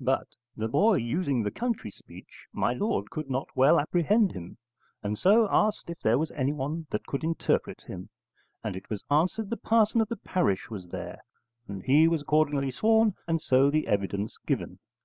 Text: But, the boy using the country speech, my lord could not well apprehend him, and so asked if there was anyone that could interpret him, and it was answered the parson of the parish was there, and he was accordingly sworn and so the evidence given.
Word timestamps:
But, 0.00 0.26
the 0.56 0.66
boy 0.66 0.96
using 0.96 1.44
the 1.44 1.52
country 1.52 1.92
speech, 1.92 2.48
my 2.52 2.72
lord 2.72 3.08
could 3.08 3.30
not 3.30 3.46
well 3.54 3.78
apprehend 3.78 4.32
him, 4.32 4.56
and 5.00 5.16
so 5.16 5.46
asked 5.48 5.88
if 5.88 6.00
there 6.00 6.18
was 6.18 6.32
anyone 6.32 6.88
that 6.90 7.06
could 7.06 7.22
interpret 7.22 7.82
him, 7.82 8.08
and 8.64 8.74
it 8.74 8.90
was 8.90 9.04
answered 9.12 9.48
the 9.48 9.56
parson 9.56 10.00
of 10.00 10.08
the 10.08 10.16
parish 10.16 10.70
was 10.70 10.88
there, 10.88 11.20
and 11.68 11.84
he 11.84 12.08
was 12.08 12.22
accordingly 12.22 12.72
sworn 12.72 13.14
and 13.28 13.40
so 13.40 13.70
the 13.70 13.86
evidence 13.86 14.38
given. 14.44 14.80